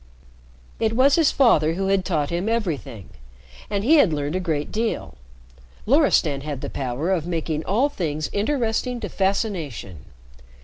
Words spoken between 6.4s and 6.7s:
had